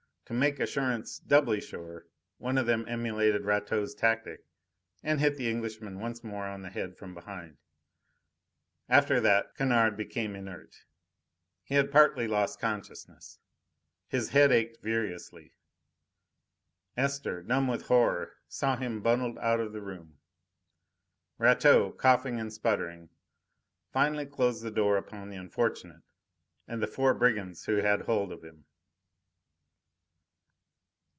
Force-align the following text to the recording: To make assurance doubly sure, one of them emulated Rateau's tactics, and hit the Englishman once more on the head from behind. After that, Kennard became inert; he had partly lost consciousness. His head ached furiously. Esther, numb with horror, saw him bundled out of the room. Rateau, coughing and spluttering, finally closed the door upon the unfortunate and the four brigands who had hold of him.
To 0.27 0.37
make 0.37 0.61
assurance 0.61 1.19
doubly 1.19 1.59
sure, 1.59 2.07
one 2.37 2.57
of 2.57 2.65
them 2.65 2.85
emulated 2.87 3.43
Rateau's 3.43 3.93
tactics, 3.93 4.45
and 5.03 5.19
hit 5.19 5.35
the 5.35 5.49
Englishman 5.49 5.99
once 5.99 6.23
more 6.23 6.45
on 6.45 6.61
the 6.61 6.69
head 6.69 6.95
from 6.95 7.13
behind. 7.13 7.57
After 8.87 9.19
that, 9.19 9.53
Kennard 9.57 9.97
became 9.97 10.33
inert; 10.37 10.85
he 11.63 11.75
had 11.75 11.91
partly 11.91 12.29
lost 12.29 12.61
consciousness. 12.61 13.39
His 14.07 14.29
head 14.29 14.53
ached 14.53 14.77
furiously. 14.81 15.51
Esther, 16.95 17.43
numb 17.43 17.67
with 17.67 17.87
horror, 17.87 18.37
saw 18.47 18.77
him 18.77 19.01
bundled 19.01 19.37
out 19.39 19.59
of 19.59 19.73
the 19.73 19.81
room. 19.81 20.19
Rateau, 21.39 21.91
coughing 21.91 22.39
and 22.39 22.53
spluttering, 22.53 23.09
finally 23.91 24.27
closed 24.27 24.63
the 24.63 24.71
door 24.71 24.95
upon 24.95 25.27
the 25.29 25.35
unfortunate 25.35 26.03
and 26.69 26.81
the 26.81 26.87
four 26.87 27.13
brigands 27.13 27.65
who 27.65 27.79
had 27.81 28.03
hold 28.03 28.31
of 28.31 28.45
him. 28.45 28.63